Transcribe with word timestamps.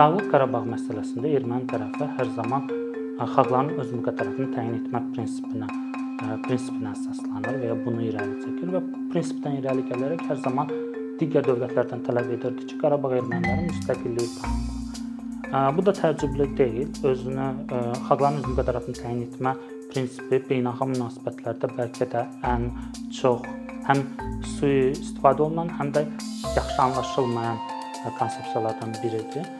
Dağlıq 0.00 0.30
Qarabağ 0.32 0.62
məsələsində 0.64 1.28
erməni 1.36 1.66
tərəfi 1.68 2.06
hər 2.16 2.28
zaman 2.32 2.62
xalqların 3.34 3.82
öz 3.82 3.90
müqəddəratını 3.98 4.46
təyin 4.54 4.78
etmə 4.78 5.02
prinsipinə 5.10 5.68
prinsipinə 6.46 6.94
əsaslanır 6.94 7.58
və 7.60 7.68
ya 7.68 7.74
bunu 7.82 8.06
irəli 8.06 8.38
çəkir 8.46 8.72
və 8.78 8.80
prinsipdən 9.10 9.58
irəli 9.58 9.84
gələrək 9.90 10.24
hər 10.30 10.40
zaman 10.46 10.72
digər 11.20 11.44
dövlətlərdən 11.50 12.06
tələb 12.08 12.32
edirdi 12.38 12.70
ki, 12.70 12.78
Qarabağ 12.80 13.12
erməniləri 13.18 13.68
müstəqilliyi 13.68 14.32
tanısın. 14.38 15.04
Bu 15.76 15.84
da 15.84 15.96
təəccüblü 16.00 16.48
deyil. 16.62 16.88
Özünü 17.12 17.52
xalqların 18.08 18.40
öz 18.40 18.50
müqəddəratını 18.54 19.02
təyin 19.02 19.22
etmə 19.28 19.56
prinsipi 19.92 20.40
beynəlxalq 20.48 20.94
münasibətlərdə 20.96 21.74
bəlkə 21.76 22.08
də 22.16 22.24
ən 22.56 22.70
çox 23.20 23.44
həm 23.92 24.06
sui 24.56 24.94
istifadə 24.96 25.50
olunan, 25.50 25.76
həm 25.76 25.92
də 25.92 26.08
yaxşı 26.56 26.86
anlaşılmayan 26.88 27.66
konsepsiyalardan 28.16 29.02
biridir. 29.02 29.59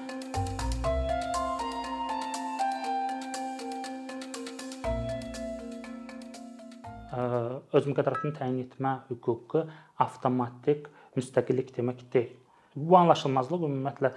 Öz 7.72 7.86
müqəddəratını 7.90 8.34
təyin 8.38 8.58
etmə 8.64 8.96
hüququ 9.10 9.66
avtomatik 10.00 10.88
müstəqillik 11.16 11.74
demək 11.76 12.06
deyil. 12.12 12.34
Bu 12.74 12.96
anlaşılmazlıq 12.98 13.66
ümumiyyətlə 13.68 14.12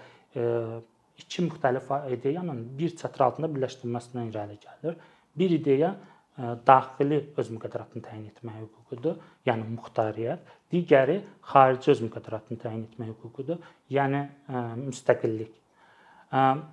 iki 1.17 1.45
müxtəlif 1.47 1.91
ideyanın 2.15 2.65
bir 2.77 2.95
çatır 2.97 3.27
altında 3.27 3.51
birləşdirilməsindən 3.53 4.31
irəli 4.31 4.57
gəlir. 4.63 4.97
Bir 5.37 5.53
ideya 5.59 5.93
daxili 6.65 7.19
öz 7.37 7.49
müqəddəratını 7.53 8.01
təyin 8.01 8.25
etmə 8.31 8.55
hüququdur, 8.63 9.19
yəni 9.45 9.67
muxtariyyət. 9.75 10.47
Digəri 10.73 11.19
xarici 11.51 11.91
öz 11.93 12.01
müqəddəratını 12.07 12.57
təyin 12.63 12.87
etmə 12.87 13.11
hüququdur, 13.11 13.61
yəni 13.93 14.23
müstəqillik. 14.87 15.53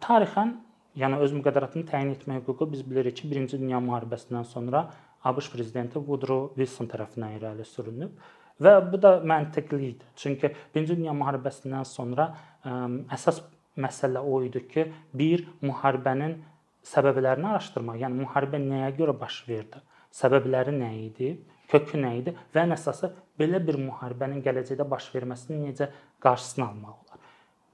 Tarixən, 0.07 0.55
yəni 0.97 1.21
öz 1.21 1.37
müqəddəratını 1.37 1.85
təyin 1.93 2.15
etmə 2.15 2.41
hüququ 2.41 2.71
biz 2.73 2.85
bilirik 2.89 3.21
ki, 3.21 3.29
1-ci 3.29 3.61
dünya 3.61 3.83
müharibəsindən 3.85 4.49
sonra 4.49 4.87
ABŞ 5.27 5.51
prezidenti 5.53 6.01
Woodrow 6.01 6.51
Wilson 6.57 6.89
tərəfindən 6.91 7.37
irəli 7.39 7.67
sürülüb 7.69 8.17
və 8.61 8.75
bu 8.93 9.01
da 9.01 9.19
məntiqli 9.25 9.81
idi. 9.93 10.09
Çünki 10.17 10.53
1-ci 10.75 10.97
dünya 10.97 11.15
müharibəsindən 11.17 11.87
sonra 11.89 12.31
ə, 12.65 12.77
əsas 13.17 13.43
məsələ 13.81 14.21
o 14.21 14.41
idi 14.45 14.65
ki, 14.69 14.87
bir 15.17 15.47
müharibənin 15.65 16.39
səbəblərini 16.87 17.49
araşdırmaq, 17.53 18.01
yəni 18.05 18.23
müharibə 18.25 18.61
nəyə 18.63 18.91
görə 18.99 19.15
baş 19.21 19.43
verdi? 19.49 19.81
Səbəbləri 20.17 20.75
nə 20.77 20.91
idi? 21.07 21.35
Kökü 21.71 22.01
nə 22.03 22.15
idi? 22.19 22.35
Və 22.55 22.65
ən 22.65 22.75
əsası 22.75 23.13
belə 23.39 23.61
bir 23.65 23.79
müharibənin 23.81 24.43
gələcəkdə 24.45 24.87
baş 24.89 25.11
verməsinin 25.15 25.69
necə 25.69 25.91
qarşısını 26.25 26.67
almaq 26.67 26.97
olar? 26.97 27.27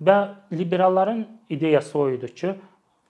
Və 0.06 0.16
liberalların 0.52 1.22
ideyası 1.50 1.98
o 1.98 2.08
idi 2.12 2.28
ki, 2.34 2.54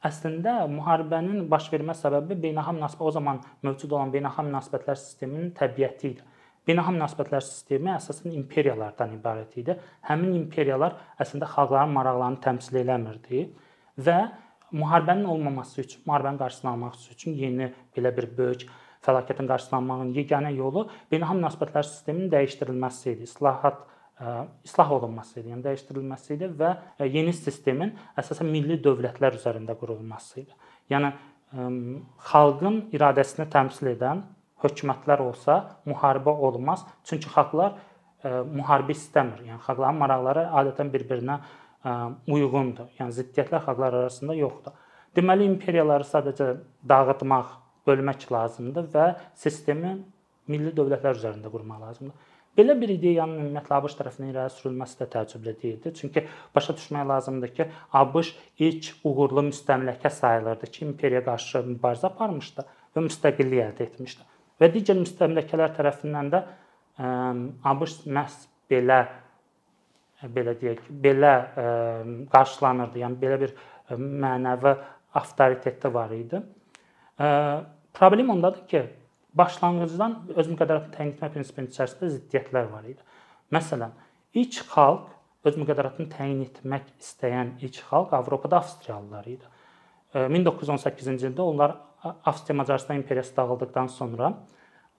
Əslində 0.07 0.55
müharibənin 0.71 1.47
baş 1.51 1.71
vermə 1.73 1.95
səbəbi 1.97 2.37
beynəlxalq 2.43 2.77
münasibət 2.79 3.09
o 3.09 3.13
zaman 3.17 3.43
mövcud 3.67 3.95
olan 3.97 4.13
beynəlxalq 4.15 4.49
münasibətlər 4.51 4.99
sisteminin 5.01 5.53
təbiəti 5.57 6.11
idi. 6.13 6.25
Beynəlxalq 6.69 6.97
münasibətlər 6.99 7.45
sistemi 7.47 7.93
əsasən 7.95 8.35
imperiyalardan 8.37 9.15
ibarət 9.17 9.57
idi. 9.63 9.77
Həmin 10.09 10.35
imperiyalar 10.43 10.99
əslində 11.23 11.49
xalqların 11.51 11.95
maraqlarını 11.97 12.43
təmsil 12.45 12.81
eləmirdi 12.83 13.47
və 14.07 14.19
müharibənin 14.77 15.29
olmaması 15.33 15.81
üçün, 15.81 16.03
müharibənin 16.07 16.41
qarşısını 16.43 16.73
almaq 16.73 16.99
üçün 17.15 17.39
yeni 17.39 17.71
belə 17.97 18.13
bir 18.17 18.29
böyük 18.39 18.67
fəlakətin 19.07 19.49
qarşısını 19.51 19.79
almağın 19.81 20.15
yeganə 20.19 20.53
yolu 20.55 20.87
beynəlxalq 21.13 21.41
münasibətlər 21.41 21.87
sisteminin 21.87 22.33
dəyişdirilməsi 22.35 23.15
idi. 23.15 23.31
İslahat 23.31 23.85
islah 24.65 24.93
olunması 24.97 25.41
idi, 25.41 25.51
yəni 25.53 25.65
dəyişdirilməsi 25.67 26.37
idi 26.39 26.49
və 26.57 26.71
yeni 27.05 27.35
sistemin 27.37 27.93
əsasən 28.17 28.49
milli 28.49 28.79
dövlətlər 28.81 29.37
üzərində 29.37 29.77
qurulması 29.77 30.41
idi. 30.41 30.55
Yəni 30.93 31.13
xalqın 32.31 32.79
iradəsini 32.97 33.47
təmsil 33.53 33.93
edən 33.93 34.23
hökumətlər 34.65 35.21
olsa, 35.21 35.59
müharibə 35.85 36.33
olmaz. 36.33 36.87
Çünki 37.05 37.29
xalqlar 37.29 37.77
müharibə 38.25 38.97
istəmir. 38.97 39.45
Yəni 39.51 39.61
xalqların 39.67 40.01
maraqları 40.01 40.47
adətən 40.63 40.91
bir-birinə 40.95 41.39
uyğundur. 42.33 42.89
Yəni 42.99 43.15
ziddiyyətlər 43.21 43.67
xalqlar 43.69 44.01
arasında 44.01 44.35
yoxdur. 44.41 44.75
Deməli 45.17 45.47
imperiyaları 45.49 46.09
sadəcə 46.09 46.49
dağıtmaq, 46.89 47.53
bölmək 47.87 48.27
lazımdır 48.33 48.89
və 48.95 49.05
sistemi 49.39 49.93
milli 50.51 50.73
dövlətlər 50.75 51.21
üzərində 51.21 51.53
qurmaq 51.53 51.85
lazımdır. 51.85 52.33
Belə 52.57 52.77
bir 52.81 52.93
ideyanın 52.95 53.43
ümumiyyətlə 53.43 53.77
ABŞ 53.77 53.99
tərəfindən 53.99 54.31
irəli 54.33 54.55
sürülməsi 54.55 54.97
də 55.03 55.09
təəccüblü 55.13 55.53
deyildi. 55.63 55.93
Çünki 55.99 56.23
başa 56.55 56.77
düşmək 56.79 57.05
lazımdır 57.09 57.53
ki, 57.59 57.67
ABŞ 58.01 58.33
ilk 58.69 58.89
uğurlu 59.05 59.45
müstəmləkə 59.51 60.11
sayılırdı 60.11 60.71
ki, 60.73 60.85
imperiyaya 60.87 61.25
qarşı 61.27 61.63
mübarizə 61.75 62.09
aparmışdı 62.09 62.65
və 62.97 63.05
müstəqillik 63.11 63.63
əldə 63.67 63.87
etmişdi. 63.91 64.27
Və 64.61 64.73
digər 64.73 64.97
müstəmləkələr 65.03 65.77
tərəfindən 65.77 66.33
də 66.33 66.43
ABŞ 66.97 68.01
məhz 68.09 68.47
belə 68.73 69.05
belə 70.33 70.55
deyək, 70.57 70.85
belə 71.05 71.33
qarşılanırdı. 72.33 73.03
Yəni 73.05 73.19
belə 73.21 73.41
bir 73.43 73.53
mənəvi 73.97 74.73
avtoriteti 75.21 75.93
var 75.95 76.15
idi. 76.17 76.41
Problem 77.97 78.31
ondadır 78.31 78.67
ki, 78.69 78.83
başlanğıcdan 79.37 80.17
öz 80.37 80.49
müqəddəratını 80.53 80.95
təyin 80.97 81.13
etmə 81.15 81.31
prinsipinin 81.35 81.71
içərisində 81.71 82.11
ziddiyyətlər 82.15 82.71
var 82.73 82.89
idi. 82.89 83.03
Məsələn, 83.55 83.93
ilk 84.41 84.61
xalq 84.73 85.13
öz 85.47 85.59
müqəddəratını 85.61 86.09
təyin 86.13 86.43
etmək 86.47 86.89
istəyən 87.01 87.55
ilk 87.63 87.81
xalq 87.91 88.15
Avropada 88.17 88.61
Avstriyalılar 88.63 89.29
idi. 89.31 89.53
1918-ci 90.15 91.29
ildə 91.31 91.45
onlar 91.45 91.77
Avstriya-Macarıstan 92.03 92.97
imperiyası 92.97 93.37
dağıldıqdan 93.37 93.87
sonra 93.87 94.33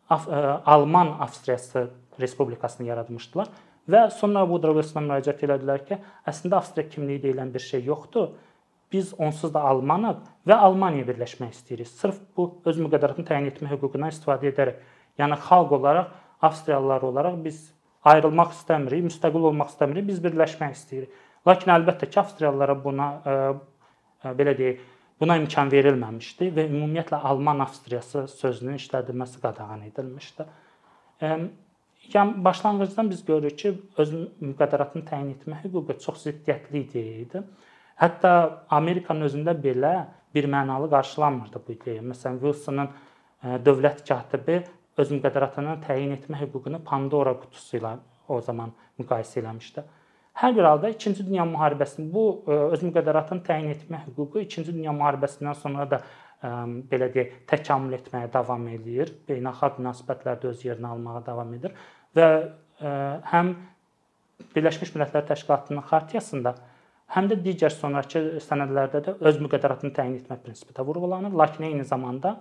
Alman 0.10 1.08
Avstriyası 1.20 1.90
respublikasını 2.20 2.88
yaratmışdılar 2.88 3.50
və 3.90 4.10
sonra 4.12 4.44
Woodrow 4.48 4.82
Wilsona 4.82 5.06
müraciət 5.08 5.44
etdilər 5.48 5.84
ki, 5.88 5.98
əslində 6.28 6.60
Avstriya 6.60 6.90
kimliyi 6.92 7.22
deyilən 7.24 7.54
bir 7.54 7.64
şey 7.64 7.84
yoxdur 7.88 8.34
biz 8.92 9.14
onsuz 9.20 9.54
da 9.54 9.62
Almanıq 9.68 10.22
və 10.48 10.58
Almaniya 10.68 11.08
birləşmək 11.08 11.56
istəyirik. 11.56 11.88
Sırf 11.88 12.20
bu 12.38 12.50
öz 12.66 12.80
müqəddəratını 12.86 13.28
təyin 13.28 13.50
etmə 13.52 13.72
hüququndan 13.74 14.14
istifadə 14.14 14.52
edərək, 14.52 14.84
yəni 15.20 15.40
xalq 15.48 15.74
olaraq, 15.80 16.14
Avstriyalılar 16.42 17.02
olaraq 17.02 17.40
biz 17.44 17.64
ayrılmaq 18.06 18.52
istəmirik, 18.54 19.08
müstəqil 19.08 19.48
olmaq 19.50 19.72
istəmirik, 19.74 20.06
biz 20.12 20.22
birləşmək 20.24 20.76
istəyirik. 20.78 21.24
Lakin 21.48 21.74
əlbəttə 21.74 22.10
ki, 22.12 22.20
Avstriyalılara 22.22 22.76
buna 22.84 23.08
ə, 23.10 23.36
ə, 24.22 24.34
belə 24.38 24.54
deyək, 24.58 24.84
buna 25.20 25.38
imkan 25.42 25.72
verilməmişdi 25.74 26.52
və 26.54 26.68
ümumiyyətlə 26.70 27.22
Alman 27.32 27.64
Avstriyası 27.66 28.28
sözünün 28.36 28.78
işlədilməsi 28.78 29.42
qadağan 29.42 29.88
edilmişdi. 29.90 30.46
Ə, 31.26 31.32
yəni 32.14 32.44
başlanğıcdan 32.46 33.10
biz 33.10 33.26
görürük 33.26 33.58
ki, 33.64 33.74
öz 33.98 34.14
müqəddəratını 34.44 35.08
təyin 35.10 35.34
etmə 35.34 35.64
hüququ 35.64 35.98
çox 36.06 36.28
ziddiyyətli 36.28 36.84
idi. 37.24 37.44
Hətta 37.98 38.32
Amerikanın 38.70 39.26
özündə 39.26 39.56
belə 39.58 39.94
bir 40.36 40.46
mənalı 40.46 40.90
qarşılanmırdı 40.90 41.62
bu 41.68 41.72
ideya. 41.74 42.02
Məsələn, 42.06 42.40
Wilsonun 42.44 42.90
e, 42.92 43.58
dövlət 43.66 44.04
katibi 44.08 44.60
öz 45.02 45.14
müqəddəratını 45.16 45.78
təyin 45.86 46.14
etmə 46.18 46.42
hüququnu 46.44 46.84
Pandora 46.86 47.34
qutusu 47.42 47.80
ilə 47.80 47.96
o 48.28 48.42
zaman 48.42 48.74
müqayisə 49.02 49.42
eləmişdi. 49.42 49.84
Hər 50.38 50.54
bir 50.54 50.68
halda 50.70 50.92
2-ci 50.94 51.26
Dünya 51.26 51.48
müharibəsində 51.50 52.14
bu 52.14 52.26
e, 52.46 52.60
öz 52.78 52.86
müqəddəratını 52.86 53.46
təyin 53.48 53.74
etmə 53.74 54.04
hüququ 54.06 54.44
2-ci 54.46 54.68
Dünya 54.70 54.94
müharibəsindən 54.94 55.58
sonra 55.58 55.90
da 55.90 56.02
ə, 56.04 56.06
e, 56.44 56.54
belə 56.92 57.10
deyək, 57.16 57.34
təkamül 57.50 57.98
etməyə 57.98 58.30
davam 58.34 58.70
eləyir. 58.76 59.16
Beynəlxalq 59.30 59.82
münasibətlərdə 59.82 60.54
öz 60.54 60.66
yerini 60.70 60.92
almağa 60.92 61.24
davam 61.32 61.58
edir 61.58 61.74
və 62.18 62.30
ə, 62.38 62.94
həm 63.34 63.56
Birləşmiş 64.54 64.94
Millətlər 64.94 65.26
Təşkilatının 65.32 65.82
xartiyasında 65.90 66.54
həm 67.16 67.30
də 67.32 67.40
digər 67.44 67.74
sonrakı 67.74 68.42
sənədlərdə 68.44 69.02
də 69.06 69.16
öz 69.30 69.42
müqəddəratını 69.44 69.94
təyin 69.96 70.18
etmə 70.20 70.38
prinsipi 70.44 70.76
də 70.76 70.86
vurğulanır, 70.88 71.36
lakin 71.42 71.68
eyni 71.70 71.86
zamanda 71.88 72.34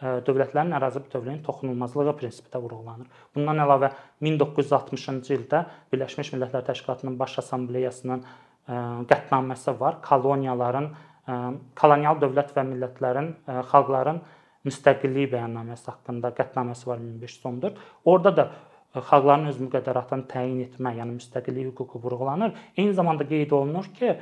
e, 0.00 0.20
dövlətlərin 0.26 0.72
ərazi 0.78 1.02
bütövlüyünün 1.04 1.42
toxunulmazlığı 1.46 2.16
prinsipi 2.20 2.52
də 2.52 2.62
vurğulanır. 2.62 3.10
Bundan 3.36 3.64
əlavə 3.66 3.92
1960-cı 4.24 5.36
ildə 5.38 5.64
Birləşmiş 5.92 6.32
Millətlər 6.34 6.64
Təşkilatının 6.70 7.18
Baş 7.20 7.38
Assambleyasının 7.44 8.24
e, 8.24 8.78
qətnaməsi 9.12 9.76
var. 9.80 10.00
Koloniyaların, 10.08 10.88
e, 11.28 11.40
kolonial 11.80 12.20
dövlət 12.22 12.56
və 12.56 12.64
millətlərin, 12.72 13.34
xalqların 13.72 14.22
müstəqilliyi 14.64 15.28
bəyannaməsi 15.34 15.90
haqqında 15.90 16.32
qətnaməsi 16.38 16.88
var 16.88 17.02
1514. 17.04 17.82
Orada 18.08 18.36
da 18.36 18.46
xalqların 18.94 19.50
öz 19.50 19.58
müqəddəratını 19.64 20.26
təyin 20.30 20.60
etmə, 20.68 20.94
yəni 21.00 21.16
müstəqillik 21.18 21.72
hüququ 21.72 22.00
vurğulanır. 22.04 22.54
Eyni 22.76 22.94
zamanda 22.94 23.26
qeyd 23.26 23.50
olunur 23.56 23.88
ki, 23.96 24.14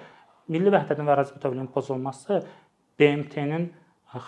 milli 0.53 0.73
vəhdətin 0.73 1.09
və 1.09 1.15
ərazi 1.17 1.37
bütövlüyünün 1.37 1.71
pozulması 1.75 2.41
BMT-nin 3.01 3.69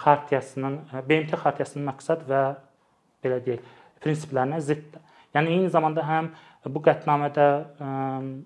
xartiyasının 0.02 0.78
BMT 1.08 1.38
xartiyasının 1.40 1.88
məqsəd 1.90 2.26
və 2.28 2.42
belə 3.24 3.40
deyək, 3.44 3.64
prinsiplərinə 4.04 4.60
ziddir. 4.60 5.00
Yəni 5.34 5.56
eyni 5.56 5.70
zamanda 5.72 6.04
həm 6.06 6.28
bu 6.72 6.80
qətnamədə 6.84 7.46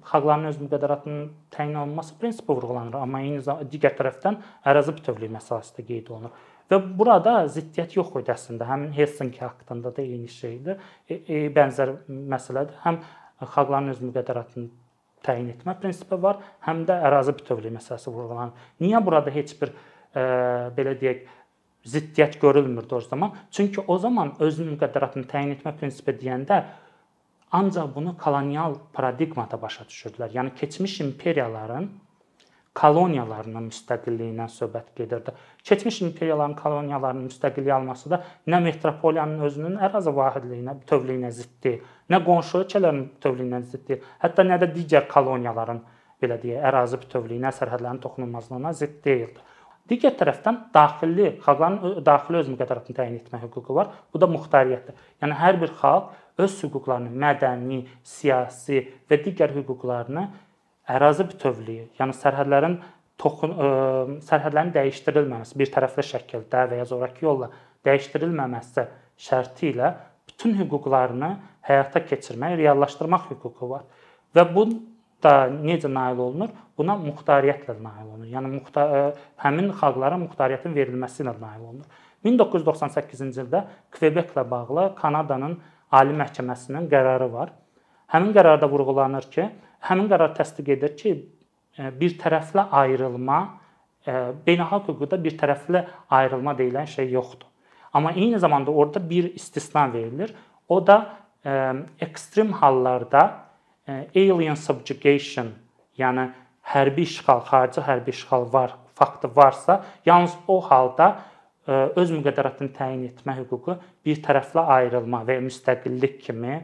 xalqların 0.09 0.49
öz 0.51 0.61
müqəddəratının 0.63 1.27
təyin 1.55 1.77
olunması 1.83 2.17
prinsipi 2.19 2.55
vurğulanır, 2.55 2.97
amma 3.03 3.21
eyni 3.23 3.43
zamanda 3.43 3.69
digər 3.71 3.95
tərəfdən 3.99 4.39
ərazi 4.71 4.95
bütövlüyü 4.97 5.35
məsələsi 5.35 5.77
də 5.77 5.87
qeyd 5.91 6.11
olunur. 6.15 6.33
Və 6.69 6.81
burada 6.99 7.47
ziddiyyət 7.49 7.97
yox 7.97 8.13
idi 8.21 8.33
əslində. 8.35 8.67
Həmin 8.69 8.93
Helsinki 8.97 9.41
haqqında 9.41 9.95
da 9.97 10.03
eyni 10.03 10.29
şeydir. 10.29 10.83
E, 11.09 11.15
e, 11.17 11.41
bənzər 11.55 11.95
məsələdir. 12.09 12.77
Həm 12.85 13.01
xalqların 13.55 13.95
öz 13.95 14.03
müqəddəratını 14.05 14.69
təyin 15.25 15.49
etmə 15.55 15.75
prinsipi 15.81 16.19
var, 16.23 16.43
həm 16.67 16.85
də 16.89 16.99
ərazi 17.09 17.35
bütövlüyü 17.39 17.75
məsələsi 17.79 18.13
vurğulanır. 18.13 18.69
Niyə 18.85 19.01
burada 19.05 19.33
heç 19.35 19.55
bir 19.61 19.73
e, 19.73 20.25
belə 20.77 20.95
deyək 21.01 21.25
ziddiyyət 21.89 22.39
görülmürdü 22.43 22.95
o 22.95 23.01
zaman? 23.01 23.33
Çünki 23.51 23.81
o 23.81 23.99
zaman 23.99 24.35
özünün 24.39 24.77
müqəddəratını 24.77 25.29
təyin 25.31 25.55
etmə 25.57 25.75
prinsipi 25.79 26.15
deyəndə 26.21 26.63
ancaq 27.53 27.95
bunu 27.95 28.17
kolonial 28.19 28.77
paradigmada 28.93 29.61
başa 29.63 29.87
düşürdülər. 29.89 30.35
Yəni 30.37 30.55
keçmiş 30.55 31.01
imperiyaların 31.01 31.89
koloniyalarının 32.79 33.69
müstəqilliyindən 33.73 34.51
söhbət 34.55 34.93
gedirdi. 35.01 35.35
Keçmiş 35.67 36.01
imperiyaların 36.07 36.55
koloniyalarının 36.61 37.27
müstəqillik 37.27 37.75
alması 37.75 38.11
da 38.11 38.23
nə 38.47 38.61
metropoliyanın 38.63 39.43
özünün 39.49 39.77
ərazi 39.89 40.15
vahidliyinə, 40.15 40.77
bütövlüyünə 40.83 41.31
ziddir, 41.35 41.81
nə 42.11 42.23
qonşu 42.25 42.63
ölkələrin 42.63 43.05
bütövlüyünə 43.17 43.63
ziddir, 43.73 44.03
hətta 44.23 44.47
nə 44.47 44.61
də 44.63 44.71
digər 44.77 45.09
koloniyaların 45.11 45.83
belə 46.23 46.39
deyək, 46.43 46.63
ərazi 46.71 47.03
bütövlüyünə, 47.03 47.53
sərhədlərin 47.59 48.03
toxunulmazlığına 48.05 48.75
zidd 48.79 49.03
deyildi. 49.05 49.47
Digər 49.89 50.13
tərəfdən 50.21 50.57
daxili 50.75 51.31
xalqların 51.45 52.03
daxili 52.05 52.43
öz 52.43 52.49
müqəddəratını 52.53 52.97
təyin 52.97 53.15
etmə 53.23 53.39
hüququ 53.47 53.75
var. 53.75 53.95
Bu 54.13 54.21
da 54.21 54.29
muxtariyyətdir. 54.29 54.99
Yəni 55.23 55.39
hər 55.39 55.61
bir 55.63 55.73
xalq 55.81 56.11
öz 56.45 56.57
hüquqlarını, 56.65 57.15
mədəni, 57.23 57.79
siyasi 58.05 58.83
və 59.09 59.19
digər 59.25 59.55
hüquqlarını 59.57 60.27
ərazi 60.89 61.27
bütövlüyü, 61.29 61.89
yəni 61.99 62.17
sərhədlərin 62.17 62.79
toxun 63.21 63.55
ə, 63.55 63.69
sərhədlərin 64.27 64.73
dəyişdirilməməsi 64.77 65.59
bir 65.59 65.73
tərəfli 65.75 66.05
şəkildə 66.13 66.67
və 66.71 66.81
ya 66.81 66.87
zorakı 66.89 67.27
yolla 67.27 67.51
dəyişdirilməməsi 67.87 68.87
şərti 69.29 69.73
ilə 69.73 69.93
bütün 70.29 70.55
hüquqlarını 70.61 71.33
həyata 71.69 72.05
keçirmək, 72.07 72.57
reallaşdırmaq 72.61 73.29
hüququ 73.33 73.69
var. 73.71 73.85
Və 74.37 74.45
bu 74.55 74.69
da 75.25 75.49
necə 75.51 75.91
nail 75.91 76.21
olunur? 76.23 76.53
Buna 76.79 76.95
muxtariyyətlə 77.01 77.75
nail 77.83 78.07
olunur. 78.07 78.29
Yəni 78.31 78.53
muxtar 78.53 79.17
həmin 79.43 79.73
xalqlara 79.81 80.19
muxtariyyətin 80.21 80.77
verilməsi 80.77 81.25
ilə 81.25 81.35
nail 81.41 81.65
olunur. 81.65 82.05
1998-ci 82.27 83.43
ildə 83.45 83.65
Kvebeklə 83.95 84.45
bağlı 84.51 84.93
Kanadanın 84.99 85.59
Ali 85.91 86.15
Məhkəməsinin 86.19 86.89
qərarı 86.91 87.31
var. 87.33 87.53
Həmin 88.13 88.33
qərarda 88.37 88.69
vurğulanır 88.71 89.27
ki, 89.33 89.49
həmin 89.87 90.09
qərar 90.11 90.35
təsdiq 90.37 90.73
edir 90.77 90.95
ki, 90.99 91.15
e, 91.79 91.91
bir 92.01 92.17
tərəfli 92.21 92.65
ayrılma 92.81 93.39
e, 94.07 94.15
beynəlxalq 94.47 94.91
hüquqda 94.93 95.21
bir 95.25 95.37
tərəfli 95.41 95.85
ayrılma 96.21 96.57
deyilən 96.59 96.89
şey 96.91 97.11
yoxdur. 97.15 97.47
Amma 97.93 98.13
eyni 98.13 98.39
zamanda 98.39 98.71
orada 98.71 99.01
bir 99.11 99.35
istisna 99.35 99.93
verilir. 99.93 100.35
O 100.69 100.87
da 100.87 100.99
e, 101.45 101.73
ekstrem 102.01 102.53
hallarda 102.53 103.45
alien 103.89 104.55
subjugation, 104.55 105.55
yəni 105.97 106.27
hərbi 106.75 107.07
işğal, 107.09 107.41
xarici 107.49 107.81
hərbi 107.81 108.13
işğal 108.13 108.45
var, 108.53 108.75
faktı 108.95 109.31
varsa, 109.37 109.85
yalnız 110.07 110.35
o 110.49 110.61
halda 110.61 111.07
öz 111.97 112.13
müqəddəratını 112.13 112.69
təyin 112.77 113.07
etmə 113.09 113.39
hüququ 113.39 113.79
bir 114.05 114.21
tərəfli 114.25 114.61
ayrılma 114.77 115.23
və 115.25 115.39
müstəqillik 115.47 116.19
kimi 116.27 116.59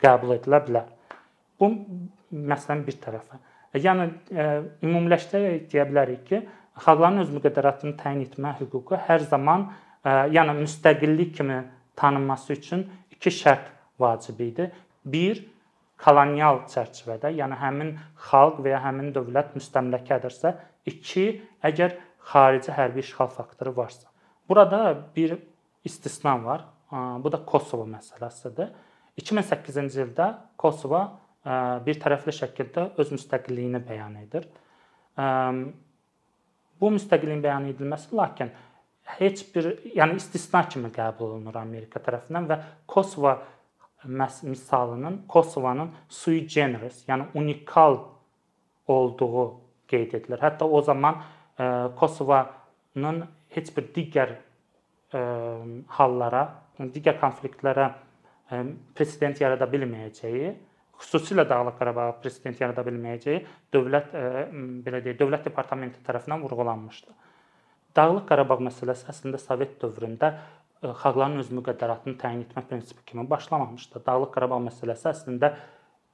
qəbul 0.00 0.36
edilə 0.36 0.60
bilər. 0.66 0.92
Bu 1.60 1.70
məsələnin 2.32 2.84
bir 2.86 2.98
tərəfi. 3.02 3.40
Yəni 3.76 4.06
e, 4.32 4.46
ümumiləşdirərək 4.86 5.66
deyə 5.72 5.86
bilərik 5.90 6.22
ki, 6.28 6.40
xalqların 6.84 7.24
öz 7.24 7.32
müqəddəratını 7.34 7.96
təyin 8.00 8.22
etmə 8.24 8.54
hüququ 8.60 8.98
hər 9.08 9.24
zaman 9.28 9.68
e, 9.68 10.14
yəni 10.36 10.56
müstəqillik 10.62 11.34
kimi 11.36 11.60
tanınması 11.96 12.56
üçün 12.56 12.86
iki 13.12 13.32
şərt 13.32 13.68
vacib 14.00 14.40
idi. 14.44 14.70
Bir 15.04 15.42
kolonial 16.02 16.64
çərçivədə, 16.72 17.32
yəni 17.36 17.56
həmin 17.60 17.92
xalq 18.28 18.60
və 18.64 18.74
ya 18.74 18.80
həmin 18.84 19.12
dövlət 19.16 19.54
müstəmləkədirsə, 19.56 20.52
iki 20.88 21.26
əgər 21.64 21.96
xarici 22.32 22.74
hərbi 22.74 23.04
işğal 23.04 23.30
faktoru 23.32 23.72
varsa. 23.76 24.08
Burada 24.48 24.96
bir 25.16 25.38
istisna 25.84 26.36
var. 26.44 26.66
Bu 27.22 27.32
da 27.32 27.40
Kosovo 27.44 27.86
məsələsidir. 27.90 28.70
2008-ci 29.18 30.02
ildə 30.04 30.28
Kosovo 30.58 31.00
bir 31.86 31.98
tərəfli 32.02 32.32
şəkildə 32.34 32.88
öz 32.98 33.10
müstəqilliyini 33.14 33.80
bəyan 33.86 34.16
edir. 34.24 34.48
Bu 36.80 36.90
müstəqilliyin 36.92 37.44
bəyan 37.44 37.68
edilməsi 37.70 38.16
lakin 38.18 38.50
heç 39.16 39.44
bir, 39.54 39.68
yəni 39.94 40.18
istisna 40.18 40.64
kimi 40.68 40.90
qəbul 40.94 41.36
olunur 41.36 41.56
Amerika 41.60 42.02
tərəfindən 42.02 42.48
və 42.50 42.58
Kosovo 42.90 43.36
misalının 44.06 45.22
Kosovanın 45.30 45.92
sui 46.08 46.42
generis, 46.46 47.04
yəni 47.08 47.30
unikal 47.34 47.96
olduğu 48.88 49.46
qeyd 49.88 50.18
edilir. 50.18 50.42
Hətta 50.42 50.66
o 50.66 50.82
zaman 50.82 51.22
Kosovanın 51.96 53.24
heç 53.54 53.70
bir 53.76 53.88
digər 53.94 54.36
hallara, 55.96 56.44
digər 56.92 57.16
konfliktlərə 57.22 57.92
president 58.94 59.40
yarada 59.40 59.66
bilməyəcəyi 59.70 60.54
xüsusilə 61.02 61.44
Dağlıq 61.48 61.78
Qarabağı 61.78 62.16
prezident 62.22 62.60
yarada 62.60 62.84
bilməyəcəyi 62.86 63.42
dövlət 63.74 64.14
e, 64.16 64.26
belə 64.86 65.02
deyək, 65.04 65.18
dövlət 65.20 65.48
departamenti 65.50 66.02
tərəfindən 66.06 66.44
vurğulanmışdı. 66.44 67.16
Dağlıq 67.96 68.26
Qarabağ 68.28 68.58
məsələsi 68.66 69.08
əslində 69.12 69.40
Sovet 69.40 69.76
dövründə 69.82 70.32
e, 70.32 70.92
xalqların 71.02 71.40
öz 71.44 71.52
müqəddəratını 71.60 72.18
təyin 72.20 72.44
etmə 72.46 72.64
prinsipi 72.68 73.04
kimi 73.12 73.26
başlamamışdı. 73.30 74.02
Dağlıq 74.06 74.32
Qarabağ 74.36 74.60
məsələsi 74.70 75.10
əslində 75.12 75.54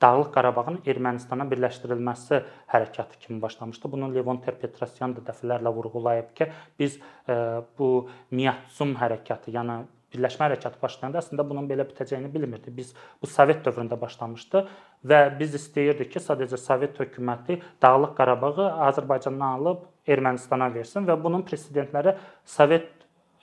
Dağlıq 0.03 0.33
Qarabağın 0.35 0.81
Ermənistana 0.91 1.47
birləşdirilməsi 1.51 2.43
hərəkatı 2.73 3.21
kimi 3.23 3.43
başlamışdı. 3.43 3.91
Bunu 3.93 4.11
Levon 4.15 4.41
Ter-Petrosyan 4.43 5.15
da 5.15 5.23
dəfələrlə 5.29 5.71
vurğulayıb 5.77 6.33
ki, 6.39 6.49
biz 6.79 6.99
e, 7.31 7.37
bu 7.79 8.09
Miyatsum 8.35 8.97
hərəkatı, 8.99 9.55
yəni 9.55 9.85
birləşmə 10.13 10.47
hərəkatı 10.47 10.81
başlayanda 10.83 11.21
əslində 11.23 11.45
bunun 11.49 11.67
belə 11.71 11.87
bitəcəyini 11.89 12.31
bilmirdi. 12.33 12.73
Biz 12.75 12.93
bu 13.23 13.29
Sovet 13.31 13.63
dövründə 13.67 13.99
başlamışdı 14.01 14.65
və 15.09 15.21
biz 15.39 15.57
istəyirdik 15.59 16.13
ki, 16.15 16.23
sadəcə 16.23 16.61
Sovet 16.61 16.99
hökuməti 17.01 17.59
Dağlıq 17.83 18.15
Qarabağı 18.19 18.69
Azərbaycandan 18.89 19.59
alıb 19.59 19.85
Ermənistana 20.09 20.69
versin 20.75 21.07
və 21.09 21.17
bunun 21.23 21.45
presedentləri 21.49 22.17
Sovet 22.45 22.89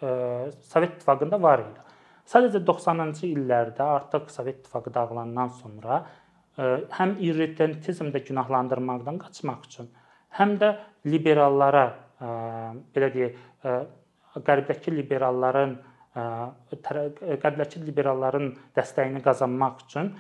ə, 0.02 0.08
e, 0.08 0.12
Sovet 0.72 0.98
İttifaqında 0.98 1.42
var 1.42 1.64
idi. 1.66 1.86
Sadəcə 2.30 2.64
90-cı 2.66 3.30
illərdə 3.30 3.86
artıq 4.00 4.30
Sovet 4.34 4.60
İttifaqı 4.62 4.94
dağılandan 4.94 5.54
sonra 5.62 6.02
ə, 6.02 6.04
e, 6.58 6.74
həm 6.98 7.16
irredentizmdə 7.30 8.22
günahlandırmaqdan 8.28 9.22
qaçmaq 9.24 9.66
üçün, 9.70 9.90
həm 10.40 10.58
də 10.62 10.76
liberallara 11.08 11.88
ə, 11.90 12.28
e, 12.30 12.34
belə 12.96 13.14
deyək, 13.16 13.40
qərbdəki 14.46 14.94
liberalların 14.94 15.78
qəbləçi 17.44 17.84
liberalların 17.86 18.52
dəstəyini 18.78 19.22
qazanmaq 19.26 19.86
üçün 19.86 20.14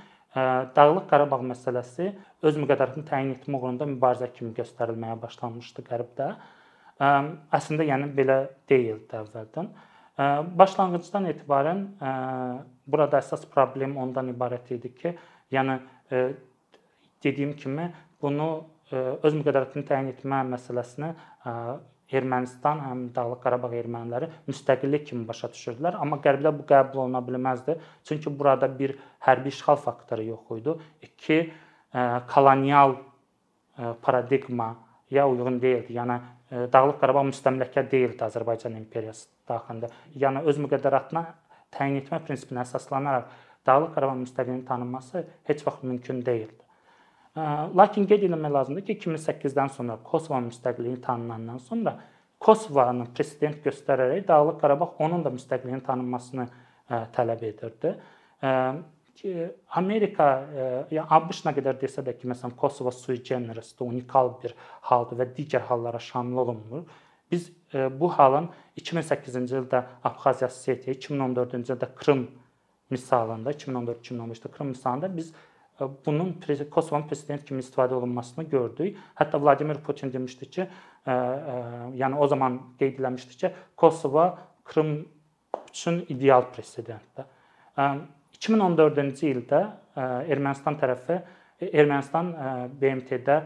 Dağlıq 0.76 1.08
Qarabağ 1.10 1.42
məsələsi 1.50 2.12
öz 2.46 2.58
müqəddəratını 2.62 3.06
təyin 3.10 3.32
etmə 3.34 3.58
uğrunda 3.58 3.88
mübarizə 3.90 4.30
kimi 4.34 4.54
göstərilməyə 4.58 5.16
başlanmışdı 5.24 5.86
Qərbdə. 5.88 6.28
Əslində 7.58 7.88
yəni 7.88 8.12
belə 8.14 8.38
deyildi 8.70 9.18
əvvəldən. 9.24 9.72
Başlanğıcdan 10.60 11.30
etibarən 11.32 11.82
burada 12.86 13.24
əsas 13.24 13.48
problem 13.50 13.98
ondan 13.98 14.30
ibarət 14.34 14.74
idi 14.76 14.94
ki, 14.94 15.16
yəni 15.56 15.80
dediyim 17.24 17.56
kimi 17.58 17.90
bunu 18.22 18.50
öz 18.92 19.34
müqəddəratını 19.40 19.86
təyin 19.88 20.12
etmə 20.14 20.44
məsələsini 20.54 21.14
Ermənistan, 22.10 22.80
həm 22.82 23.02
Dağlıq 23.14 23.42
Qarabağ 23.44 23.70
erməniləri 23.78 24.30
müstəqillik 24.50 25.06
kimi 25.12 25.28
başa 25.28 25.52
düşürdülər, 25.54 26.00
amma 26.02 26.18
Qərbdə 26.24 26.52
bu 26.58 26.66
qəbul 26.70 27.04
oluna 27.04 27.22
bilməzdi. 27.26 27.76
Çünki 28.08 28.34
burada 28.40 28.70
bir 28.80 28.96
hərbi 29.26 29.54
işğal 29.54 29.78
faktoru 29.84 30.26
yox 30.32 30.56
idi. 30.58 30.74
İki 31.06 31.38
e, 31.94 32.06
kolonial 32.34 32.96
e, 32.96 33.94
paradigmaya 34.02 35.28
uyğun 35.30 35.62
deyildi. 35.62 35.94
Yəni 36.00 36.18
e, 36.52 36.66
Dağlıq 36.74 36.98
Qarabağ 37.04 37.28
müstəmləkə 37.30 37.86
deyildi 37.92 38.26
Azərbaycan 38.26 38.80
imperiyası 38.80 39.30
daxilində. 39.50 39.92
Yəni 40.16 40.42
öz 40.50 40.64
müqəddəratına 40.66 41.26
təyin 41.78 42.02
etmə 42.02 42.24
prinsipinə 42.26 42.66
əsaslanaraq 42.66 43.30
Dağlıq 43.70 43.94
Qarabağ 43.94 44.18
müstəqilliyinin 44.24 44.66
tanınması 44.66 45.28
heç 45.52 45.68
vaxt 45.68 45.84
mümkün 45.84 46.26
deyildi. 46.26 46.69
Lakin 47.38 48.08
qeyd 48.10 48.24
etmək 48.28 48.52
lazımdır 48.54 48.86
ki, 48.86 49.00
2008-dən 49.00 49.70
sonra 49.76 49.98
Kosovo 50.04 50.40
müstəqilliyi 50.48 51.02
tanınandan 51.02 51.58
sonra 51.58 52.00
Kosovanı 52.40 53.06
prezident 53.14 53.60
göstərərək 53.66 54.28
Dağlıq 54.28 54.62
Qarabağ 54.62 54.94
onun 55.04 55.24
da 55.26 55.30
müstəqilliyinin 55.30 55.84
tanınmasını 55.84 56.48
tələb 56.90 57.44
edirdi. 57.44 57.96
Amerika, 59.76 60.28
yəni 60.90 61.06
ABŞ 61.18 61.44
nə 61.46 61.54
qədər 61.58 61.76
desə 61.82 62.02
də 62.08 62.14
ki, 62.16 62.30
məsələn 62.32 62.56
Kosovo 62.58 62.92
sui 62.96 63.20
generis-də 63.20 63.84
unikal 63.84 64.32
bir 64.42 64.56
haldır 64.88 65.20
və 65.20 65.28
digər 65.36 65.68
hallara 65.68 66.00
şamil 66.00 66.38
olunmur. 66.46 66.88
Biz 67.32 67.52
bu 68.00 68.10
halın 68.16 68.48
2008-ci 68.80 69.60
ildə 69.60 69.84
Abxaziya 70.04 70.48
Osetiya, 70.48 70.96
2014-cü 70.96 71.76
ildə 71.76 71.90
Krım 71.96 72.24
misalında, 72.90 73.52
2014-2015-də 73.52 74.52
Krım 74.52 74.68
misalında 74.68 75.18
biz 75.18 75.34
bunun 76.06 76.36
Kosovonun 76.72 77.08
prezident 77.08 77.46
kimi 77.46 77.64
istifadə 77.64 77.94
olunmasını 77.94 78.44
gördük. 78.50 78.98
Hətta 79.16 79.42
Vladimir 79.42 79.80
Putin 79.84 80.14
demişdi 80.14 80.50
ki, 80.50 80.68
ə, 81.08 81.14
ə, 81.14 81.58
yəni 82.02 82.20
o 82.20 82.28
zaman 82.28 82.60
qeyd 82.80 83.00
eləmişdi 83.00 83.38
ki, 83.38 83.52
Kosovo 83.76 84.38
Krım 84.66 85.08
üçün 85.70 86.06
ideal 86.10 86.46
prezidentdir. 86.54 87.26
2014-cü 88.40 89.30
ildə 89.34 89.62
Ermənistan 90.00 90.78
tərəfi 90.80 91.20
Ermənistan 91.70 92.32
BMT-də 92.80 93.38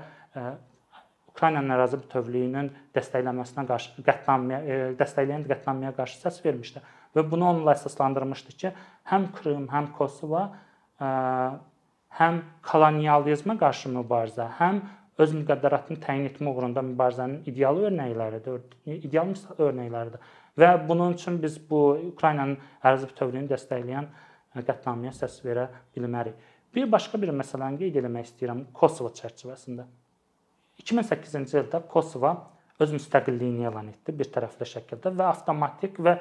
Ukraynanın 1.34 1.74
ərazi 1.74 1.98
bütövlüyünün 2.02 2.70
dəstəkləməsinə 2.94 3.66
qarşı 3.70 4.04
qətnamə 4.06 4.60
dəstəkləyən 5.00 5.48
qətnaməyə 5.50 5.94
qarşı 5.98 6.20
səs 6.22 6.42
vermişdi 6.46 6.84
və 7.16 7.24
bunu 7.30 7.48
onunla 7.50 7.74
əsaslandırmışdı 7.78 8.58
ki, 8.62 8.74
həm 9.10 9.30
Krım, 9.38 9.68
həm 9.74 9.92
Kosovo 9.98 10.44
həm 12.20 12.42
kolonializmə 12.68 13.56
qarşı 13.62 13.92
mübarizə, 13.94 14.48
həm 14.60 14.82
öz 15.22 15.34
müqəddəratını 15.40 16.00
təyin 16.04 16.28
etmə 16.30 16.54
uğrunda 16.54 16.82
mübarizənin 16.86 17.44
ideal 17.50 17.80
örnəkləridir, 17.90 18.62
ideal 18.96 19.34
örnəkləridir. 19.58 20.22
Və 20.58 20.70
bunun 20.88 21.14
üçün 21.18 21.40
biz 21.42 21.58
bu 21.70 21.82
Ukraynanın 22.12 22.58
ərazi 22.82 23.10
bütövlüyünü 23.10 23.50
dəstəkləyən 23.52 24.10
qətnaməyə 24.62 25.14
səs 25.18 25.40
verə 25.46 25.68
bilmərik. 25.96 26.38
Bir 26.74 26.90
başqa 26.90 27.20
bir 27.22 27.34
məsələni 27.34 27.82
qeyd 27.82 28.00
etmək 28.02 28.30
istəyirəm 28.30 28.66
Kosovo 28.74 29.12
çərçivəsində. 29.14 29.86
2008-ci 30.82 31.60
ildə 31.62 31.82
Kosovo 31.90 32.34
öz 32.82 32.94
müstəqilliyini 32.98 33.68
elan 33.70 33.92
etdi 33.92 34.14
bir 34.18 34.30
tərəfli 34.34 34.66
şəkildə 34.70 35.14
və 35.14 35.30
avtomatik 35.30 36.00
və 36.02 36.16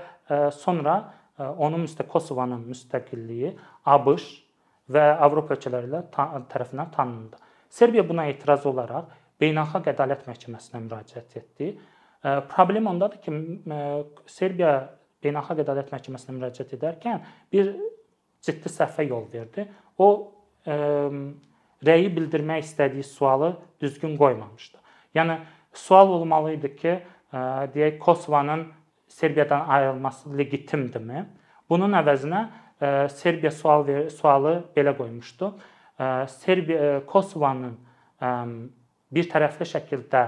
sonra 0.56 0.98
onun 1.56 1.86
müstə 1.86 2.04
Kosovanın 2.08 2.64
müstəqilliyi 2.68 3.54
ABŞ 3.88 4.28
və 4.90 5.04
Avropa 5.22 5.54
ölkələri 5.56 5.90
ilə 5.90 6.02
tərəfindən 6.12 6.90
tanındı. 6.94 7.38
Serbiya 7.72 8.04
buna 8.08 8.26
etiraz 8.30 8.66
olaraq 8.66 9.12
Beynəlxalq 9.40 9.88
Ədalət 9.92 10.26
Məhkəməsinə 10.28 10.82
müraciət 10.84 11.38
etdi. 11.40 11.70
Problem 12.50 12.90
ondadır 12.92 13.22
ki, 13.24 13.32
Serbiya 14.30 14.74
Beynəlxalq 15.24 15.62
Ədalət 15.64 15.90
Məhkəməsinə 15.94 16.36
müraciət 16.36 16.76
edərkən 16.76 17.22
bir 17.52 17.72
ciddi 18.42 18.70
səhvə 18.70 19.06
yol 19.08 19.26
verdi. 19.32 19.64
O 19.98 20.08
ə, 20.66 20.76
rəyi 21.86 22.10
bildirmək 22.14 22.64
istədiyi 22.66 23.06
sualı 23.06 23.52
düzgün 23.82 24.16
qoymamışdı. 24.18 24.78
Yəni 25.18 25.38
sual 25.74 26.10
olmalı 26.18 26.56
idi 26.56 26.72
ki, 26.76 26.94
ə, 26.98 27.44
deyək 27.74 27.98
Kosovanın 28.02 28.66
Serbiyadan 29.12 29.68
ayrılması 29.68 30.32
legitimdirmi? 30.38 31.26
Bunun 31.70 31.94
əvəzinə 31.98 32.46
Serbiya 33.08 33.50
sual 33.54 33.86
ver, 33.86 34.08
sualı 34.10 34.54
belə 34.76 34.96
qoymuşdu. 34.98 35.52
Serbiya 36.26 37.02
Kosovanın 37.06 37.76
ə, 38.18 38.30
bir 39.12 39.28
tərəfli 39.30 39.68
şəkildə 39.68 40.22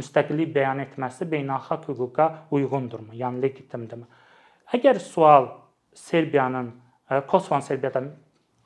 müstəqillik 0.00 0.50
bəyan 0.54 0.80
etməsi 0.86 1.28
beynəlxalq 1.30 1.90
hüquqa 1.92 2.26
uyğundurmu? 2.56 3.14
Yəni 3.20 3.42
legitimdirmi? 3.44 4.08
Əgər 4.74 4.98
sual 5.02 5.52
Serbiyanın 5.94 6.72
Kosovon 7.28 7.62
Serbiyadan 7.66 8.10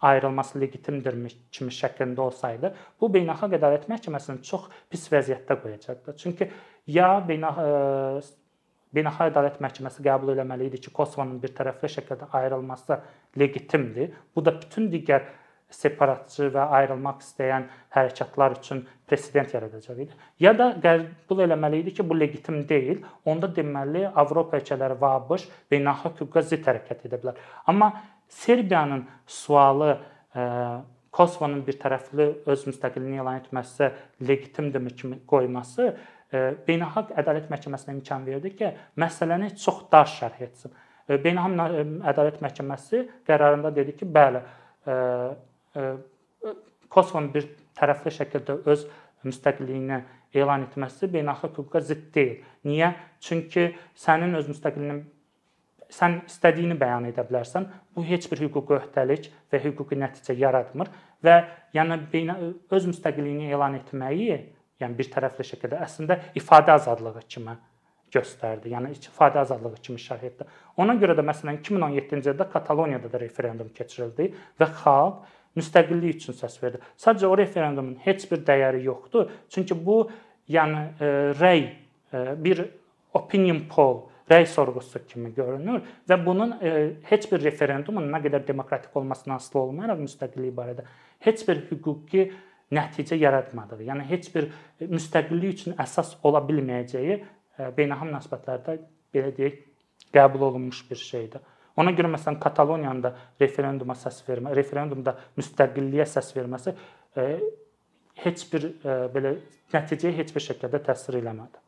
ayrılması 0.04 0.60
legitimdirmi 0.60 1.30
kimi 1.52 1.72
şəklində 1.72 2.20
olsaydı, 2.20 2.74
bu 3.00 3.08
beynəlxalq 3.12 3.56
ədalət 3.58 3.86
məhkəməsini 3.88 4.44
çox 4.44 4.66
pis 4.92 5.06
vəziyyətdə 5.12 5.56
qoyacaqdı. 5.62 6.16
Çünki 6.20 6.50
ya 6.86 7.18
beynəlxalq 7.28 8.32
Beynəlxalq 8.94 9.32
Ədalət 9.32 9.62
Məhkəməsi 9.64 10.04
qəbul 10.06 10.34
etməli 10.36 10.68
idi 10.70 10.80
ki, 10.84 10.92
Kosovonun 10.94 11.40
bir 11.42 11.54
tərəfli 11.56 11.90
şəkildə 11.96 12.28
ayrılması 12.38 13.00
legitimdir. 13.40 14.12
Bu 14.36 14.44
da 14.44 14.54
bütün 14.60 14.90
digər 14.92 15.26
separatçı 15.74 16.50
və 16.54 16.68
ayrılmaq 16.78 17.22
istəyən 17.24 17.66
hərəkatlar 17.94 18.54
üçün 18.60 18.84
president 19.08 19.54
yaradacaq 19.54 20.00
idi. 20.04 20.16
Ya 20.38 20.54
da 20.56 20.70
qəbul 20.82 21.44
eləməli 21.48 21.82
idi 21.82 21.96
ki, 21.98 22.06
bu 22.06 22.18
legitim 22.18 22.62
deyil. 22.68 23.02
Onda 23.26 23.50
deməli 23.50 24.06
Avropa 24.06 24.60
ölkələri 24.60 24.98
və 25.00 25.12
ABŞ 25.20 25.48
beynəlxalq 25.72 26.24
hüquqa 26.24 26.44
zidd 26.46 26.66
hərəkət 26.70 27.06
edə 27.08 27.20
bilər. 27.22 27.38
Amma 27.66 27.92
Serbiyanın 28.34 29.04
sualı 29.26 29.96
Kosovonun 31.14 31.60
bir 31.66 31.76
tərəfli 31.78 32.26
öz 32.50 32.62
müstəqilliyini 32.66 33.20
elan 33.22 33.38
etməsi 33.38 33.92
legitimdirmi 34.26 34.90
kimi 34.98 35.20
qoyması 35.30 35.92
Beynəlxalq 36.66 37.14
Ədalət 37.20 37.50
Məhkəməsinə 37.52 37.94
imkan 37.96 38.26
verdi 38.26 38.54
ki, 38.58 38.72
məsələni 39.00 39.52
çox 39.60 39.84
dar 39.92 40.08
şərh 40.10 40.42
etsin. 40.48 40.74
Beynəlxalq 41.08 42.02
Ədalət 42.12 42.40
Məhkəməsi 42.44 43.04
qərarında 43.28 43.72
dedi 43.74 43.96
ki, 43.98 44.08
bəli, 44.08 44.42
Kosovonun 46.94 47.32
bir 47.34 47.48
tərəfli 47.78 48.12
şəkildə 48.14 48.60
öz 48.70 48.84
müstəqilliyini 49.24 50.02
elan 50.36 50.66
etməsi 50.66 51.08
beynəlxalq 51.10 51.58
hüquqa 51.62 51.82
zidd 51.82 52.10
deyil. 52.14 52.40
Niyə? 52.68 52.92
Çünki 53.24 53.70
sənin 53.98 54.36
öz 54.38 54.50
müstəqilliyini 54.50 55.02
sən 55.94 56.20
istədiyini 56.28 56.76
bəyan 56.80 57.08
edə 57.10 57.24
bilərsən. 57.28 57.66
Bu 57.94 58.04
heç 58.06 58.26
bir 58.30 58.42
hüquqi 58.44 58.78
öhdəlik 58.78 59.30
və 59.52 59.60
hüquqi 59.64 59.98
nəticə 60.00 60.36
yaratmır 60.38 60.90
və 61.24 61.36
yəni 61.76 62.00
öz 62.74 62.88
müstəqilliyini 62.90 63.50
elan 63.54 63.78
etməyi, 63.78 64.40
yəni 64.82 64.98
bir 64.98 65.10
tərəfli 65.12 65.46
şəkildə 65.50 65.80
əslində 65.84 66.18
ifadə 66.38 66.74
azadlığı 66.74 67.22
kimi 67.28 67.54
göstərdi. 68.14 68.72
Yəni 68.74 68.92
ifadə 68.94 69.42
azadlığı 69.42 69.80
kimi 69.82 70.00
şərh 70.00 70.26
etdi. 70.28 70.46
Ona 70.80 70.96
görə 71.00 71.16
də 71.18 71.24
məsələn 71.26 71.60
2017-ci 71.62 72.32
ildə 72.32 72.46
Kataloniyada 72.50 73.10
da 73.10 73.20
referendum 73.22 73.70
keçirildi 73.74 74.30
və 74.60 74.70
xalq 74.82 75.24
müstəqillik 75.58 76.18
üçün 76.18 76.38
səs 76.38 76.56
verdi. 76.62 76.80
Sadəcə 77.00 77.30
o 77.30 77.36
referendumun 77.38 77.98
heç 78.04 78.26
bir 78.30 78.42
dəyəri 78.46 78.82
yoxdur. 78.86 79.30
Çünki 79.50 79.76
bu 79.86 80.00
yəni 80.50 80.82
e, 80.98 81.12
rəy 81.38 81.62
e, 81.64 82.24
bir 82.44 82.64
opinion 83.14 83.64
poll 83.70 84.02
rəy 84.30 84.46
sorğusu 84.48 85.04
kimi 85.08 85.34
görünür 85.36 85.82
və 86.08 86.18
bunun 86.24 86.56
e, 86.60 86.72
heç 87.10 87.28
bir 87.32 87.42
referendumun 87.44 88.08
nə 88.12 88.22
qədər 88.24 88.46
demokratik 88.48 88.96
olmasından 88.96 89.36
asılı 89.36 89.60
olmayaraq 89.62 90.00
müstəqillik 90.00 90.54
barədə 90.56 90.86
heç 91.26 91.44
bir 91.48 91.60
hüquqi 91.70 92.30
nəticə 92.74 93.18
yaratmadığı, 93.20 93.82
yəni 93.88 94.06
heç 94.10 94.30
bir 94.34 94.50
müstəqillik 94.80 95.56
üçün 95.56 95.76
əsas 95.80 96.16
ola 96.26 96.42
bilməyəcəyi 96.48 97.16
e, 97.16 97.24
beynəlxalq 97.76 98.10
münasibətlərdə 98.10 98.78
belə 99.14 99.32
deyək 99.36 99.60
qəbul 100.14 100.48
olunmuş 100.50 100.84
bir 100.90 101.00
şeydir. 101.00 101.42
Ona 101.76 101.90
görə 101.96 102.12
məsələn 102.12 102.38
Kataloniyanın 102.42 103.02
da 103.02 103.12
referenduma 103.40 103.96
səs 103.98 104.20
vermə, 104.28 104.54
referendumda 104.54 105.16
müstəqilliyə 105.38 106.06
səs 106.06 106.30
verməsi 106.36 106.74
e, 107.18 107.26
heç 108.22 108.46
bir 108.52 108.68
e, 108.70 108.98
belə 109.14 109.34
nəticəyə 109.74 110.14
heç 110.20 110.34
bir 110.36 110.44
şəkildə 110.44 110.82
təsir 110.86 111.18
eləmədi. 111.18 111.62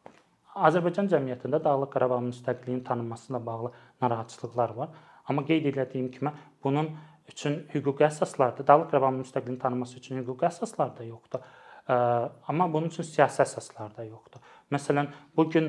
Azərbaycan 0.67 1.11
cəmiyyətində 1.13 1.59
Dağlıq 1.65 1.91
Qarabağın 1.93 2.31
müstəqilliyinin 2.31 2.85
tanınmasına 2.85 3.43
bağlı 3.47 3.73
narahatçılıqlar 4.03 4.71
var. 4.79 4.95
Amma 5.29 5.45
qeyd 5.45 5.67
etdiyim 5.67 6.11
kimi 6.11 6.33
bunun 6.65 6.91
üçün 7.33 7.63
hüquqi 7.75 8.07
əsaslar 8.09 8.57
da 8.59 8.67
Dağlıq 8.67 8.91
Qarabağın 8.91 9.23
müstəqilliyinin 9.23 9.63
tanınması 9.63 9.99
üçün 10.01 10.21
hüquqi 10.23 10.49
əsaslar 10.51 10.97
da 10.99 11.07
yoxdur. 11.07 11.47
Amma 11.87 12.67
bunun 12.73 12.91
üçün 12.91 13.07
siyasi 13.07 13.45
əsaslar 13.45 13.93
da 13.97 14.05
yoxdur. 14.05 14.43
Məsələn, 14.75 15.07
bu 15.37 15.45
gün 15.51 15.69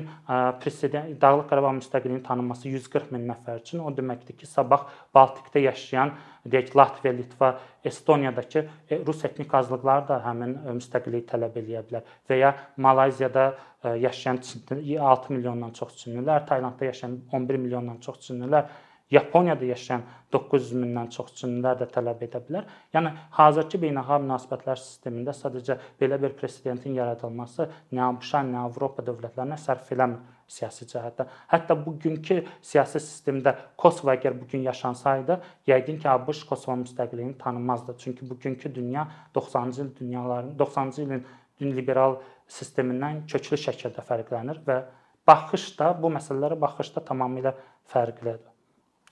prezident 0.62 1.20
Dağlıq 1.22 1.46
Qarabağ 1.50 1.70
müstəqilliyinin 1.76 2.24
tanınması 2.26 2.68
140 2.68 3.12
min 3.14 3.28
nəfər 3.30 3.60
üçün 3.62 3.84
o 3.86 3.92
deməkdir 3.94 4.34
ki, 4.40 4.48
sabah 4.50 4.88
Baltikdə 5.14 5.62
yaşayan, 5.62 6.16
deyək 6.50 6.74
Latviya, 6.76 7.12
Litva, 7.14 7.52
Estoniyadakı 7.84 8.64
e, 8.90 8.98
rus 9.06 9.24
etnik 9.24 9.54
azlıqları 9.54 10.08
da 10.08 10.18
həmin 10.24 10.56
e, 10.58 10.74
müstəqilliyi 10.80 11.26
tələb 11.28 11.56
eləyə 11.60 11.84
bilər 11.86 12.10
və 12.28 12.38
ya 12.40 12.52
Malayziyada 12.76 13.46
e, 13.84 13.94
yaşayan 14.02 14.40
6 14.42 15.32
milyondan 15.32 15.70
çox 15.78 15.96
çinlilər, 16.02 16.46
Taylandda 16.46 16.84
yaşayan 16.84 17.20
11 17.32 17.56
milyondan 17.56 18.00
çox 18.04 18.20
çinlilər 18.26 18.66
Yaponiyada 19.10 19.64
yaşayan 19.64 20.02
900 20.32 20.72
mindən 20.76 21.08
çox 21.14 21.30
çinlilər 21.40 21.78
də 21.80 21.86
tələb 21.92 22.24
edə 22.26 22.40
bilər. 22.44 22.66
Yəni 22.92 23.14
hazırki 23.38 23.80
beynəlxalq 23.80 24.26
münasibətlər 24.26 24.80
sistemində 24.82 25.32
sadəcə 25.36 25.78
belə 26.00 26.18
bir 26.20 26.34
presidentin 26.36 26.98
yaradılması 26.98 27.68
nə 27.96 28.02
ABŞ-a, 28.08 28.42
nə 28.44 28.66
Avropa 28.66 29.04
dövlətlərinə 29.06 29.56
sərf 29.62 29.88
eləmir 29.96 30.20
siyasi 30.48 30.84
cəhətdən. 30.90 31.30
Hətta 31.52 31.76
bugünkü 31.86 32.42
siyasi 32.64 33.00
sistemdə 33.04 33.54
Kosovo 33.80 34.12
əgər 34.12 34.36
bu 34.36 34.48
gün 34.52 34.68
yaşansaydı, 34.68 35.38
yəqin 35.68 36.00
ki, 36.02 36.08
ABŞ 36.08 36.44
Kosovo 36.48 36.76
müstəqilliyini 36.82 37.38
tanımazdı. 37.40 37.96
Çünki 37.98 38.28
bugünkü 38.30 38.74
dünya 38.74 39.08
90-cı 39.34 39.82
il 39.82 39.96
dünyaların 40.00 40.56
90-cı 40.58 41.02
ilin 41.02 41.26
din 41.60 41.74
liberal 41.76 42.20
sistemindən 42.48 43.24
köklü 43.28 43.60
şəkildə 43.64 44.04
fərqlənir 44.08 44.62
və 44.68 44.82
baxış 45.28 45.72
da 45.80 45.90
bu 46.02 46.12
məsələlərə 46.12 46.60
baxış 46.60 46.94
da 46.96 47.04
tamamilə 47.10 47.56
fərqlidir. 47.92 48.57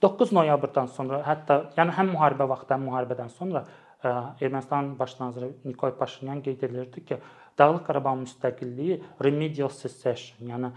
9 0.01 0.31
noyabrdan 0.31 0.87
sonra, 0.93 1.23
hətta 1.25 1.71
yəni 1.77 1.95
həm 1.97 2.13
müharibə 2.13 2.47
vaxtı, 2.49 2.73
həm 2.75 2.87
müharibədən 2.89 3.31
sonra 3.33 3.65
Ermənistan 4.05 4.91
baş 4.99 5.15
naziri 5.19 5.49
Nikol 5.65 5.95
Paşinyan 5.97 6.41
qeyd 6.45 6.61
edirdi 6.67 7.05
ki, 7.05 7.17
Dağlıq 7.57 7.87
Qarabağın 7.87 8.21
müstəqilliyi 8.27 8.99
remedial 9.25 9.71
secession, 9.73 10.51
yəni 10.51 10.69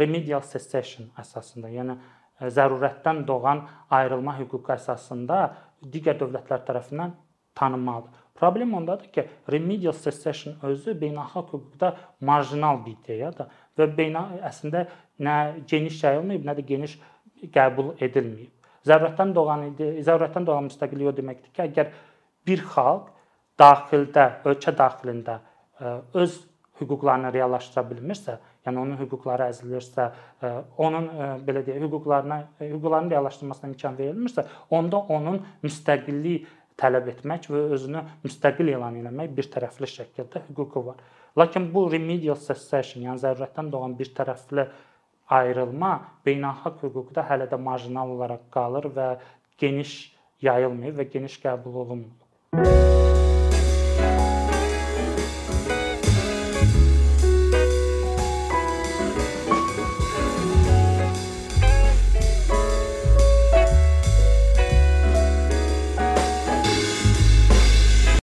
remedial 0.00 0.42
secession 0.42 1.12
əsasında, 1.22 1.70
yəni 1.70 1.94
zərurətdən 2.56 3.22
doğan 3.26 3.62
ayrılma 3.94 4.34
hüququ 4.40 4.74
əsasında 4.74 5.38
digər 5.86 6.18
dövlətlər 6.18 6.64
tərəfindən 6.66 7.14
tanınmalıdır. 7.54 8.24
Problem 8.38 8.74
ondadır 8.74 9.12
ki, 9.14 9.24
remedial 9.50 9.94
secession 9.94 10.54
özü 10.62 10.94
beynəlxalq 10.98 11.54
hüquqda 11.54 11.94
marjinal 12.20 12.78
bir 12.84 12.94
ideyadır 12.98 13.54
və 13.78 13.88
beynə 13.98 14.24
əslində 14.50 14.84
nə 15.18 15.38
geniş 15.66 16.02
yayılmayıb, 16.04 16.44
nə 16.46 16.54
də 16.58 16.66
geniş 16.66 16.98
qəbul 17.54 17.94
edilməyib. 18.04 18.52
Zərurətdən 18.88 19.34
doğan 19.36 19.64
idi, 19.72 19.88
zərurətdən 20.06 20.46
doğan 20.48 20.68
müstəqillik 20.70 21.10
o 21.10 21.14
deməkdir 21.16 21.52
ki, 21.52 21.64
əgər 21.68 21.90
bir 22.48 22.62
xalq 22.72 23.10
daxildə, 23.58 24.28
ölkə 24.48 24.74
daxilində 24.78 25.40
öz 26.14 26.38
hüquqlarını 26.80 27.32
reallaşdıra 27.34 27.84
bilmirsə, 27.90 28.38
yəni 28.66 28.80
onun 28.82 28.98
hüquqları 29.00 29.48
əzilirsə, 29.50 30.06
e, 30.42 30.52
onun 30.84 31.08
e, 31.08 31.28
belə 31.46 31.64
deyək, 31.66 31.82
hüquqlarına 31.86 32.38
e, 32.60 32.68
hüquqlarının 32.70 33.10
reallaşdırılmasına 33.14 33.70
imkan 33.72 33.98
verilmirsə, 33.98 34.44
onda 34.70 35.00
onun 35.14 35.40
müstəqillik 35.64 36.46
tələb 36.78 37.10
etmək 37.14 37.48
və 37.50 37.64
özünü 37.74 38.04
müstəqil 38.26 38.70
elan 38.74 39.00
etmək 39.02 39.32
bir 39.38 39.50
tərəfli 39.54 39.90
şəkildə 39.94 40.44
hüququ 40.50 40.84
var. 40.86 41.00
Lakin 41.38 41.68
bu 41.74 41.88
remedial 41.92 42.38
secession, 42.40 43.04
yəni 43.08 43.22
zərurətdən 43.22 43.72
doğan 43.72 43.96
bir 43.98 44.12
tərəfli 44.14 44.68
ayrılma 45.28 45.90
beynəlxalq 46.26 46.84
hüquqda 46.86 47.24
hələ 47.30 47.48
də 47.50 47.58
marjinal 47.68 48.14
olaraq 48.16 48.46
qalır 48.54 48.88
və 48.98 49.08
geniş 49.58 49.92
yayılmayıb 50.48 51.02
və 51.02 51.08
geniş 51.12 51.38
qəbul 51.44 51.82
olunmur. 51.84 52.16